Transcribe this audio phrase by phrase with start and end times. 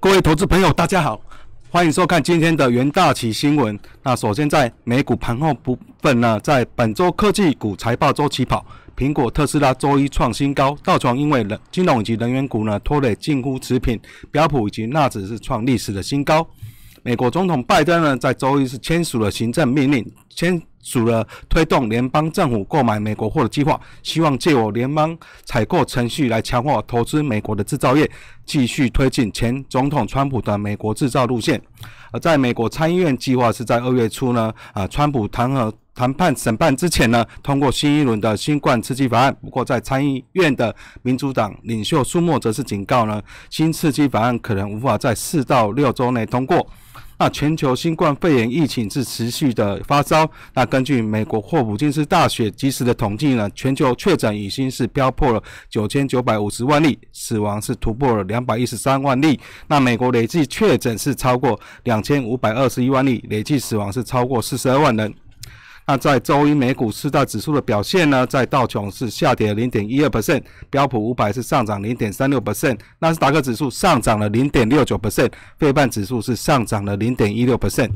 [0.00, 1.20] 各位投资朋友，大家好，
[1.70, 3.76] 欢迎收看今天的元大旗新闻。
[4.04, 8.64] 那首先在美股盘后部分呢，在本周科技股财报周期跑，
[8.96, 14.00] 苹果、特斯拉周一创新高，道琼因为人金融以及能源股呢拖累近乎持平，
[14.30, 16.48] 标普以及纳指是创历史的新高。
[17.02, 20.60] 美国总统拜登呢，在周一是签署了行政命令，签。
[20.80, 28.10] 署了推动联邦政府购买美国货的计划，希望借我联邦采购程序来强化投资美国的制造业，
[28.46, 31.60] 继续推进前总统川普的美国制造路线。
[32.10, 39.36] 而在美国参议院计划是在二月初呢，啊，川普弹劾谈判审判之前呢，通过新一轮的新冠刺激法案。
[39.42, 43.20] 不过在参议院的民主党领袖舒默则是警告呢，
[43.50, 46.64] 新刺激法案可能无法在四到六周内通过。
[47.18, 50.24] 那全球新冠肺炎疫情是持续的发烧。
[50.54, 59.40] 那根据美国霍普金斯大学及时的统计呢，全球确诊已经是飙破了九千九百五十万例，死亡是突破了两百一十三万例。
[59.66, 65.12] 那美国累计确诊是超过两千五百二十一万例，累计死亡是超过四十二万人。
[65.90, 68.26] 那在周一美股四大指数的表现呢？
[68.26, 77.88] 在道琼是下跌零点一二 percent，标普五百是上涨零点三六 percent，纳斯达克指数上涨了零点六九 percent，费半指数是上涨了零点一六 percent。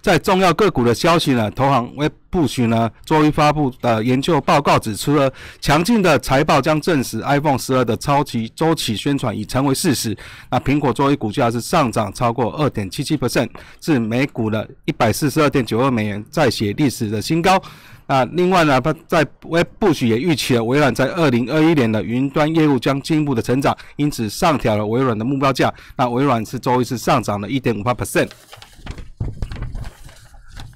[0.00, 10.16] 在重要个股的消息呢，投行为不许呢，周一发布的研究报告指出了，强劲的财报将证实 iPhone 十二的超级周期宣传已成为事实。
[10.50, 13.48] 那苹果周一股价是上涨超过二点七七 percent，
[13.80, 17.60] 至每股的一百四十二点九二美元，再写历史的新高。
[18.06, 25.72] 那另外呢，它在为不许也预期了微软在二零二一年的云端业务将进一步的成长，因此上调了微软的目标价。
[25.96, 28.28] 那微软是周一是上涨了一点五八 percent。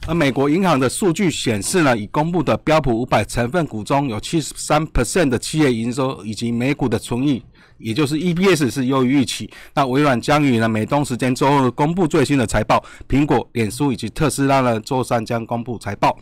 [0.08, 7.40] 而美国银行的数据显示呢，已公布的标普五百成分股中有七十三 percent 的企业营收以及美股的存益，
[7.78, 9.48] 也就是 EPS 是优于预期。
[9.72, 16.18] 那微软将于呢美东时间周二公布最新的财报，苹果、脸书以及特斯拉呢周三将公布财报。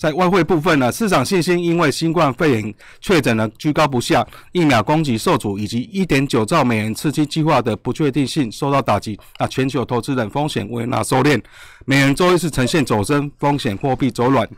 [0.00, 9.20] 在外汇部分呢，市场信心因为新冠肺炎确诊呢居高不下，疫苗供给受阻，以及一点九兆美元刺激计划的不确定性受到打击。
[9.38, 11.38] 那全球投资人风险为那收敛，
[11.84, 14.48] 美元周一是呈现走升，风险货币走软。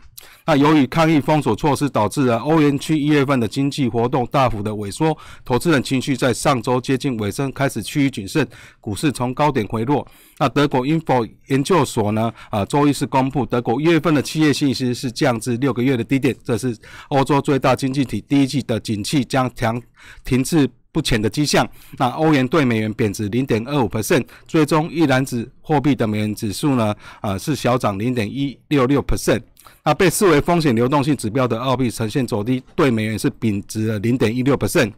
[0.45, 8.45] 那由于抗疫封锁措施导致了欧元区一月份的经济活动大幅的萎缩，投资人情绪在上周接近尾声开始趋于谨慎，
[8.81, 10.05] 股市从高点回落。
[10.39, 16.75] 那德国 info 研究所呢，啊，周一是公布德国一月份的企业信息是降至六个月的低点，这是
[17.07, 19.81] 欧洲最大经济体第一季的景气将停
[20.25, 21.67] 停滞不前的迹象。
[21.97, 29.41] 那欧元对美元贬值零点二五 percent，最终一篮子货币的美元指数呢，啊，是小涨零点一六六 percent。
[29.83, 34.91] 那被视为风险流动性指标的澳币呈现走低，对美元是贬值了零点一六 percent。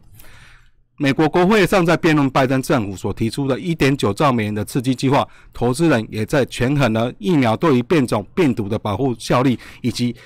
[0.98, 10.16] 美国国会尚在辩论拜登政府所提出的一点九兆美元的刺激计划，投资人也在权衡了疫苗对于变种病毒的保护效力以及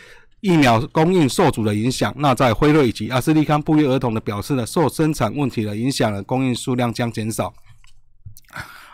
[0.40, 2.14] 疫苗供应受阻的影响。
[2.18, 7.52] 那在辉瑞以及阿斯利康不约而同的表示呢，受生产问题的影响了供应数量将减少。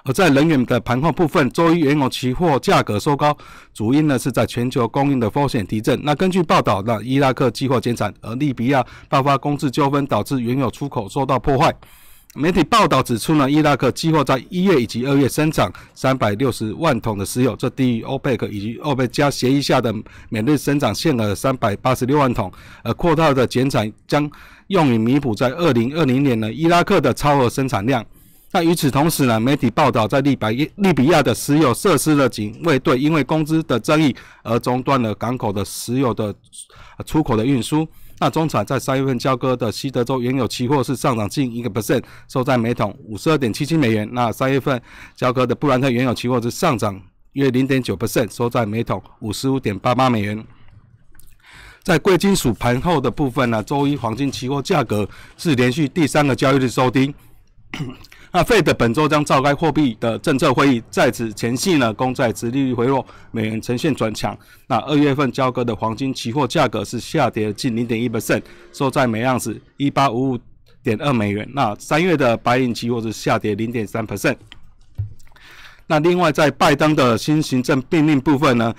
[0.06, 3.37] 而在能源的盘后部分，周一原油期货价格收高，
[3.75, 6.00] 主因呢是在全球供应的风险提振。
[6.05, 11.75] 那根据报道，那伊拉克计划减产，而利比亚爆发公制纠纷，导致原油出口受到破坏。
[12.37, 19.93] 媒体报道指出呢，伊拉克计划在一月以及二月生产三百六十万桶的石油，这低于欧佩克以及欧佩加协议下的
[20.28, 22.53] 每日生产限额三百八十六万桶。
[22.84, 24.31] 而扩大的减产将
[24.69, 28.05] 用于弥补在二零二零年呢伊拉克的超额生产量。
[28.52, 36.34] 那与此同时呢，媒体报道，在利比利比亚的石油设施的警卫队因为工资的争议而中断了港口的石油的
[37.04, 37.86] 出口的运输。
[38.18, 44.08] 那中产在三月份交割的西德州原油期货是上涨近一个 percent，收在每桶五十二点七七美元。
[44.12, 44.80] 那三月份
[45.14, 46.98] 交割的布兰特原油期货是上涨
[47.32, 50.42] 约零点九 percent，收在每桶五十五点八八美元。
[51.82, 55.06] 在贵金属盘后的部分呢，周一黄金期货价格
[55.37, 57.14] 是连续第三个交易日收低。
[58.37, 64.38] 那 Fed 本周将召开货币的政策会议，在此前夕呢，公债殖利率回落，美元呈现转强。
[64.67, 68.43] 那二月份交割的黄金期货价格是下跌近零点一 percent，
[68.75, 70.38] 收在每盎司一八五五
[70.83, 71.49] 点二美元。
[71.55, 74.37] 那三月的白银期货是下跌零点三 percent。
[75.87, 78.75] 那另外在拜登的新行政命令部分呢，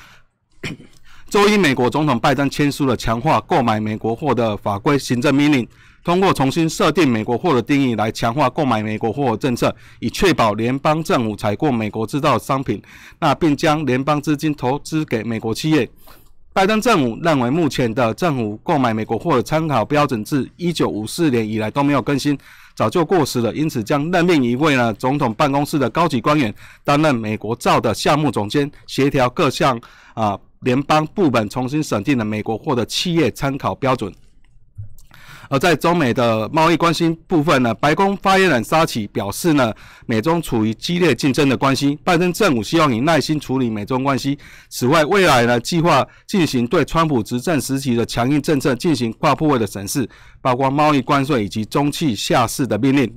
[1.32, 5.68] 周一美国总统拜登签署了强化购买美国货的法规行政命令。
[6.08, 12.82] 通过重新设定美国货的定义来强化购买美国货的政策，以确保联邦政府采购美国制造商品，
[13.20, 15.90] 那并将联邦资金投资给美国企业。
[16.54, 22.38] 拜登政府认为，目前的政府购买美国货的参考标准自一九五四年以来都没有更新，
[22.74, 23.54] 早就过时了。
[23.54, 26.56] 因此，将任命一位呢总统办公室的高级官员
[26.86, 29.78] 担任美国造的项目总监，协调各项
[30.14, 34.10] 啊联邦部门重新审定了美国货的企业参考标准。
[35.50, 39.74] 而在中美的贸易关系部分呢，白宫发言人沙奇表示呢，
[40.06, 44.38] 美中处于激烈竞争的关系，拜登政府希望以耐心处理美中关系。
[44.70, 50.08] 此外，未来呢，计划进行对川普执政时期的强硬政策进行跨部位的审视，
[50.42, 53.14] 包括贸易关税以及中气下市的命令。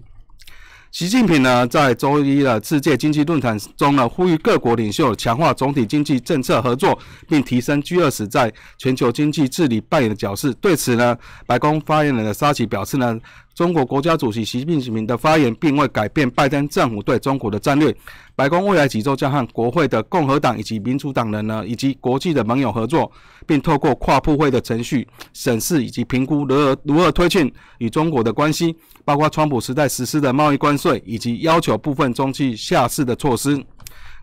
[0.92, 6.98] 习近平呢，在周一的世界经济论坛中呢，呼吁各国领袖强化总体经济政策合作，
[7.28, 10.52] 并提升 G20 在全球经济治理扮演的角色。
[10.54, 11.16] 对此呢，
[11.46, 13.18] 白宫发言人的沙奇表示呢。
[13.52, 17.94] 中国国家主席习近平的发言并未改变拜登政府对中国的战略。
[18.40, 23.12] 白宫未来几周将和国会的共和党以及民主党人呢，以及国际的盟友合作，
[23.46, 33.62] 并透过跨部会的程序审视以及评估如何如何推进与中国的关系，包括川普时代实施的贸易关税以及要求部分中企下市的措施。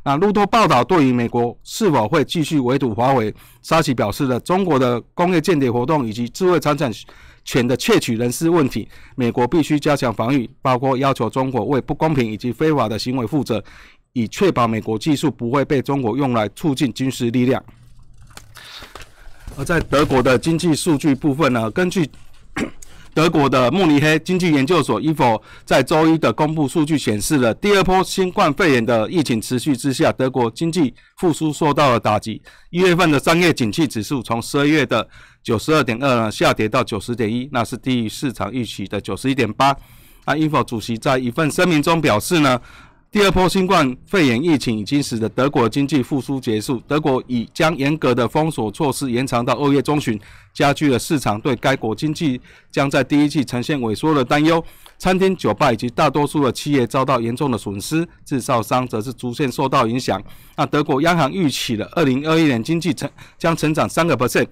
[0.04, 3.32] 那路透报道对于美国是否会继续围堵华为，
[3.62, 6.92] 沙奇表示了中国的工业间谍活动以及智慧财产。
[7.50, 8.86] 权的窃取人事问题，
[9.16, 13.64] 美国必须加强防御，包括要求中国为不公平以及非法的行为负责，
[14.18, 17.64] 以确保美国技术不会被中国用来促进军事力量。
[19.58, 22.10] 而在德国的经济数据部分呢，根据。
[23.18, 32.40] 德国的慕尼黑经济研究所 （IFO） 在周一的公布数据显示了，第二波新冠肺炎的疫情持续之下，德国经济复苏受到了打击。
[32.70, 35.08] 一月份的商业景气指数从十二月的
[35.42, 39.76] 九十二点二呢下跌到九十点一，那是低于市场预期的九十一点八。
[40.28, 42.62] 那 IFO 主席在一份声明中表示呢。
[43.10, 46.78] 第二波新冠肺炎疫情已经使得德国经济复苏结束。
[46.88, 50.20] 德国已将严格的封锁措施延长到二月中旬，
[50.54, 52.40] 加剧了市场对该国经济
[52.70, 54.64] 将在第一季呈现萎缩的担忧。
[55.00, 60.22] 餐厅、酒吧以及大多数的企业遭到严重的损失，制造商则是逐渐受到影响。
[60.58, 64.48] 那德国央行预期了二零二一年经济成将成长三个 percent。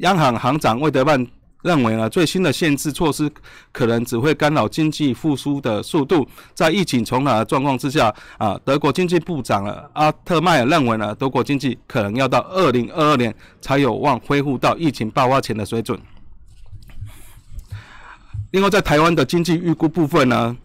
[0.00, 1.26] 央行行长魏德曼。
[1.66, 3.28] 认为呢，最新的限制措施
[3.72, 6.26] 可能只会干扰经济复苏的速度。
[6.54, 16.00] 在疫情重来的状况之下，啊，德国经济部长阿特迈尔认为呢，德国经济可能要到二零二二年才有望恢复到疫情爆发前的水准。
[18.52, 20.56] 另外，在台湾的经济预估部分呢，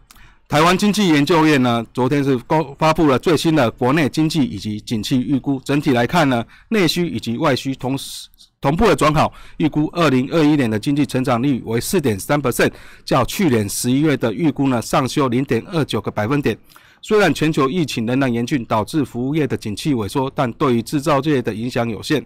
[0.48, 5.60] 台湾经济研究院呢，昨天是公发布了最新的国内经济以及景气预估。
[5.66, 8.30] 整体来看呢，内需以及外需同时。
[8.62, 12.72] 同步的转好，预估二零二一年的经济成长率为四点三 percent，
[13.04, 16.56] 较去年十一月的预估呢上修零点二九个百分点。
[17.02, 22.24] 虽然全球疫情仍然严峻，导致服务业的景气萎缩，但对于制造业的影响有限。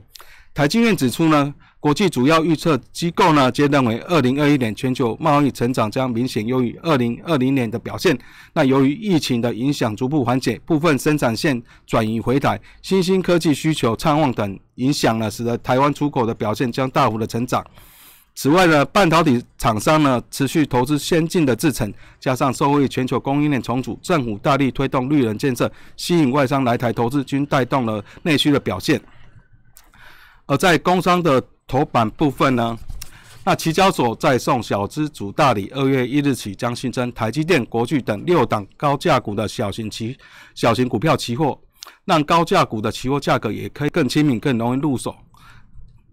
[0.55, 1.53] 台积院指出呢。
[1.81, 8.17] 国际主要预测机构呢，皆认为二零二一年全球贸易成长将明显优于二零二零年的表现。
[8.53, 17.63] 那由于疫情的影响逐步缓解，部分生产线转移回台，新兴科技需求畅旺等影响呢，使得台湾出口的表现将大幅的成长。
[18.33, 28.99] 此外呢，半导体厂商呢持续投资先进的制程，加上受惠全球供应链重组，政府大力推动绿能建设，吸引外商来台投资，均带动了内需的表现。
[30.47, 32.77] 而在工商的头版部分呢，
[33.43, 40.15] 那期交所再送小资主大礼，二月一日起将新增台积电、国巨等六档高价股的小型期
[40.53, 41.59] 小型股票期货，
[42.05, 45.15] 让高价股的期货价格也可以更亲民、更容易入手。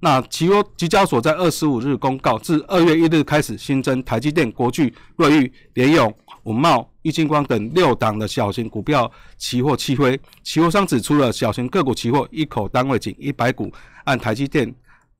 [0.00, 6.12] 那期货期交所在二十五日公告，自二月一日开始新增台积电、国巨、瑞昱、联咏、
[6.44, 10.20] 文茂、玉金光等六档的小型股票期货期徽。
[10.42, 13.72] 期货商指出了小型个股期货一口单位仅一百股，
[14.04, 14.74] 按台积电。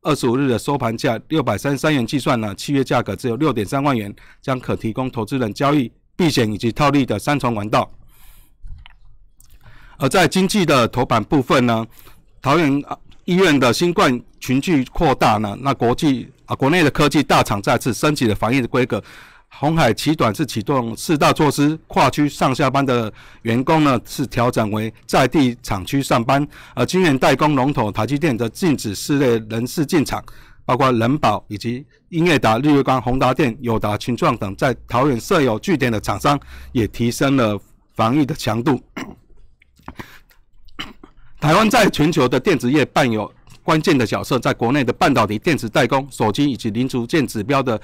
[0.05, 7.89] 二十五日的收盘价六百三十三元计算呢，契约价格只有六点三万元，将可提供投资人交易、避险以及套利的三重管道。
[9.99, 11.87] 而在经济的头版部分呢，
[12.41, 12.83] 桃园
[13.27, 19.01] 医院的新冠群聚扩大呢，那国际啊国内的科技大厂再次升级了防疫的规格。
[19.59, 26.47] 红海奇短是启动四大措施，跨区上下班的员工呢是调整为在地厂区上班。
[26.75, 30.25] 而晶圆代工龙头台积电则禁止室内人士进场，
[30.65, 36.39] 包括人保以及英业达、日月光、宏达电、友达、群创等在桃园设有据点的厂商，
[36.73, 37.57] 也提升了
[37.95, 38.81] 防疫的强度。
[41.39, 43.33] 台湾在全球的电子业扮有
[43.63, 47.81] 关键的角色，在国内的半导体电子代工、手机以及零组件指标的。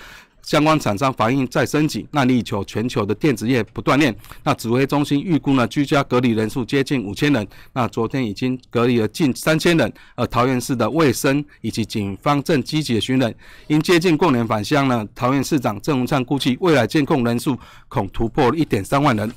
[0.49, 4.17] 相关厂商反映再升级，那力求全球的电子业不断链。
[4.43, 7.47] 那指挥中心预估呢，居家隔离人数接近五千人。
[7.75, 9.93] 那昨天已经隔离了近三千人。
[10.14, 13.35] 而桃园市的卫生以及警方正积极的寻人。
[13.67, 17.55] 因接近过年返乡呢，桃园市长郑文灿估计未来监控人数
[17.87, 19.31] 恐突破一点三万人。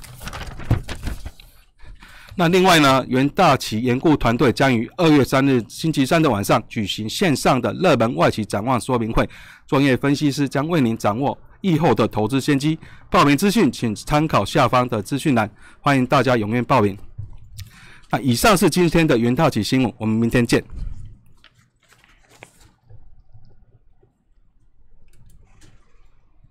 [2.42, 9.24] 那另外呢，元大旗研顾团队将于二月三日星期三的晚上举行线上的热门外企展望说明会，
[9.64, 12.76] 专业分析师将为您掌握疫后的投资先机。
[13.08, 16.98] 报名资讯请参考下方的资讯栏，欢迎大家踊跃报名。
[18.10, 20.64] 那以上是今天的元大旗新闻，我们明天见。